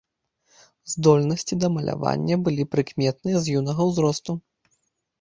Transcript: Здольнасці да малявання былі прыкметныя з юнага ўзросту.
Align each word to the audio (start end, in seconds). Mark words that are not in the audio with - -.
Здольнасці 0.93 1.53
да 1.65 1.71
малявання 1.77 2.35
былі 2.49 2.63
прыкметныя 2.75 3.37
з 3.45 3.57
юнага 3.63 3.81
ўзросту. 3.93 4.31